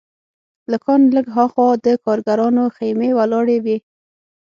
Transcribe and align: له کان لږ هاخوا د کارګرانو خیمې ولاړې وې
له 0.71 0.77
کان 0.85 1.01
لږ 1.15 1.27
هاخوا 1.35 1.67
د 1.85 1.87
کارګرانو 2.05 2.63
خیمې 2.75 3.09
ولاړې 3.19 3.57
وې 3.65 3.77